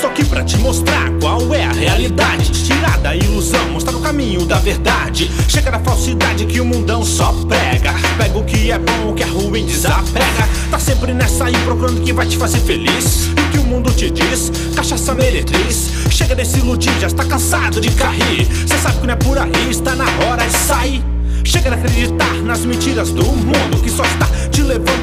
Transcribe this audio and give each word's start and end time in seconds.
Só 0.00 0.08
que 0.10 0.24
pra 0.24 0.44
te 0.44 0.56
mostrar 0.58 1.10
qual 1.20 1.52
é 1.52 1.64
a 1.64 1.72
realidade. 1.72 2.50
Tirar 2.64 2.98
da 2.98 3.16
ilusão, 3.16 3.68
mostrar 3.70 3.96
o 3.96 4.00
caminho 4.00 4.46
da 4.46 4.58
verdade. 4.58 5.30
Chega 5.48 5.72
da 5.72 5.80
falsidade 5.80 6.46
que 6.46 6.60
o 6.60 6.64
mundão 6.64 7.04
só 7.04 7.32
prega. 7.48 7.92
Pega 8.16 8.38
o 8.38 8.44
que 8.44 8.70
é 8.70 8.78
bom, 8.78 9.10
o 9.10 9.14
que 9.14 9.24
é 9.24 9.26
ruim, 9.26 9.66
desapega 9.66 10.48
Tá 10.70 10.78
sempre 10.78 11.12
nessa 11.14 11.46
aí 11.46 11.56
procurando 11.64 12.02
quem 12.02 12.14
vai 12.14 12.26
te 12.26 12.36
fazer 12.36 12.60
feliz. 12.60 13.26
E 13.36 13.40
o 13.40 13.50
que 13.50 13.58
o 13.58 13.64
mundo 13.64 13.90
te 13.90 14.10
diz? 14.10 14.52
Cachaça 14.76 15.14
meretriz. 15.14 15.90
Chega 16.10 16.34
desse 16.34 16.58
iludir, 16.58 16.92
já 17.00 17.06
está 17.06 17.24
cansado 17.24 17.80
de 17.80 17.90
carrir. 17.92 18.46
Cê 18.66 18.76
sabe 18.76 19.00
que 19.00 19.06
não 19.06 19.14
é 19.14 19.16
por 19.16 19.38
aí, 19.38 19.70
está 19.70 19.96
na 19.96 20.04
hora 20.26 20.46
de 20.46 20.56
sair. 20.56 21.02
Chega 21.42 21.70
de 21.70 21.76
acreditar 21.76 22.34
nas 22.44 22.60
mentiras 22.60 23.10
do 23.10 23.24
mundo 23.24 23.82
que 23.82 23.90
só 23.90 24.04
está 24.04 24.27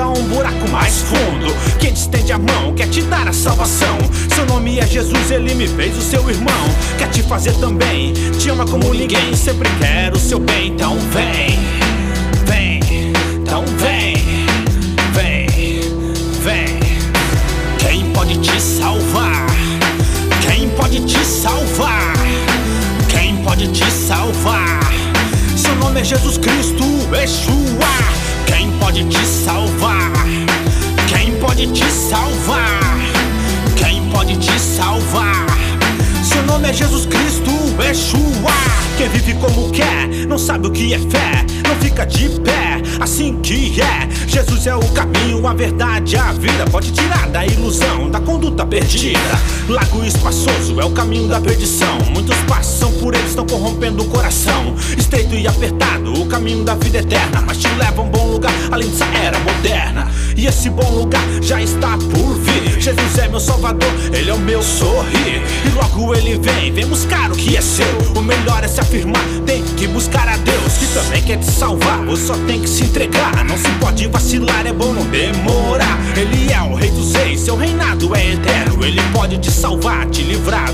a 0.00 0.08
um 0.08 0.22
buraco 0.28 0.68
mais 0.70 1.02
fundo. 1.02 1.54
Quem 1.78 1.92
te 1.92 2.00
estende 2.00 2.32
a 2.32 2.38
mão 2.38 2.72
quer 2.74 2.88
te 2.88 3.02
dar 3.02 3.28
a 3.28 3.32
salvação. 3.32 3.98
Seu 4.34 4.46
nome 4.46 4.78
é 4.78 4.86
Jesus, 4.86 5.30
ele 5.30 5.54
me 5.54 5.66
fez 5.68 5.96
o 5.96 6.00
seu 6.00 6.28
irmão. 6.30 6.64
Quer 6.98 7.08
te 7.10 7.22
fazer 7.22 7.52
também, 7.54 8.12
te 8.38 8.48
ama 8.48 8.64
como 8.64 8.94
ninguém. 8.94 9.34
Sempre 9.34 9.68
quer 9.78 10.12
o 10.14 10.18
seu 10.18 10.38
bem, 10.38 10.68
então 10.68 10.96
vem, 11.10 11.58
vem, 12.46 13.12
então 13.34 13.64
vem, 13.78 14.16
vem, 15.12 15.46
vem. 16.42 16.80
Quem 17.78 18.10
pode 18.12 18.38
te 18.38 18.60
salvar? 18.60 19.46
Quem 20.46 20.70
pode 20.70 21.00
te 21.00 21.24
salvar? 21.24 22.14
Quem 23.08 23.36
pode 23.38 23.68
te 23.68 23.90
salvar? 23.90 24.80
Seu 25.56 25.74
nome 25.76 26.00
é 26.00 26.04
Jesus 26.04 26.38
Cristo, 26.38 26.84
Yeshua. 27.12 28.22
Quem 28.46 28.70
pode 28.78 29.04
te 29.04 29.18
salvar? 29.18 29.41
Pode 31.62 31.74
te 31.74 31.92
salvar? 31.92 32.80
Quem 33.76 34.04
pode 34.10 34.36
te 34.36 34.58
salvar? 34.58 35.46
Seu 36.24 36.42
nome 36.42 36.68
é 36.68 36.72
Jesus 36.72 37.06
Cristo, 37.06 37.52
Yeshua. 37.80 38.50
Quem 38.98 39.08
vive 39.08 39.34
como 39.34 39.70
quer, 39.70 40.08
não 40.26 40.38
sabe 40.38 40.66
o 40.66 40.72
que 40.72 40.92
é 40.92 40.98
fé, 40.98 41.46
não 41.68 41.76
fica 41.76 42.04
de 42.04 42.28
pé, 42.40 42.82
assim 42.98 43.38
que 43.40 43.80
é. 43.80 44.08
Jesus 44.26 44.66
é 44.66 44.74
o 44.74 44.84
caminho, 44.88 45.46
a 45.46 45.54
verdade, 45.54 46.16
a 46.16 46.32
vida. 46.32 46.64
Pode 46.68 46.90
tirar 46.90 47.28
da 47.28 47.46
ilusão, 47.46 48.10
da 48.10 48.18
conduta 48.18 48.66
perdida. 48.66 49.20
Lago 49.68 50.04
espaçoso 50.04 50.80
é 50.80 50.84
o 50.84 50.90
caminho 50.90 51.28
da 51.28 51.40
perdição. 51.40 51.96
Muitos 52.12 52.36
passam 52.48 52.90
por 52.94 53.14
ele, 53.14 53.28
estão 53.28 53.46
corrompendo 53.46 54.02
o 54.02 54.06
coração. 54.06 54.74
Estreito 54.98 55.36
e 55.36 55.46
apertado, 55.46 56.12
o 56.12 56.26
caminho 56.26 56.64
da 56.64 56.74
vida 56.74 56.98
eterna. 56.98 57.40
Mas 57.46 57.58
te 57.58 57.68
leva 57.76 58.00
a 58.00 58.04
um 58.04 58.08
bom 58.08 58.32
lugar, 58.32 58.52
além 58.72 58.88
dessa 58.88 59.04
era 59.04 59.38
moderna. 59.38 60.10
E 60.36 60.46
esse 60.46 60.70
bom 60.70 60.88
lugar 60.90 61.22
já 61.42 61.60
está 61.60 61.96
por 61.96 62.34
vir. 62.38 62.80
Jesus 62.80 63.18
é 63.18 63.28
meu 63.28 63.40
salvador, 63.40 63.90
ele 64.12 64.30
é 64.30 64.34
o 64.34 64.38
meu 64.38 64.62
sorrir. 64.62 65.42
E 65.64 65.68
logo 65.74 66.14
ele 66.14 66.38
vem, 66.38 66.72
vem 66.72 66.86
buscar 66.86 67.30
o 67.30 67.36
que 67.36 67.56
é 67.56 67.60
seu. 67.60 67.86
O 68.16 68.22
melhor 68.22 68.64
é 68.64 68.68
se 68.68 68.80
afirmar, 68.80 69.22
tem 69.46 69.62
que 69.76 69.86
buscar 69.86 70.28
a 70.28 70.36
Deus, 70.38 70.78
que 70.78 70.86
também 70.86 71.22
quer 71.22 71.38
te 71.38 71.50
salvar. 71.50 72.04
Você 72.06 72.26
só 72.26 72.34
tem 72.46 72.60
que 72.60 72.68
se 72.68 72.84
entregar, 72.84 73.44
não 73.44 73.56
se 73.56 73.68
pode 73.80 74.06
vacilar, 74.08 74.66
é 74.66 74.72
bom 74.72 74.92
não 74.92 75.04
demorar. 75.06 75.98
Ele 76.16 76.52
é 76.52 76.60
o 76.62 76.74
rei 76.74 76.90
dos 76.90 77.14
reis, 77.14 77.40
seu 77.40 77.56
reinado 77.56 78.14
é 78.16 78.32
eterno. 78.32 78.84
Ele 78.84 79.00
pode 79.12 79.38
te 79.38 79.50
salvar, 79.50 80.06
te 80.06 80.22
livrar 80.22 80.71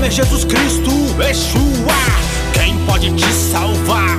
nome 0.00 0.08
é 0.08 0.10
Jesus 0.10 0.44
Cristo, 0.46 0.90
Yeshua. 1.18 1.60
Quem 2.54 2.74
pode 2.86 3.12
te 3.12 3.26
salvar? 3.32 4.18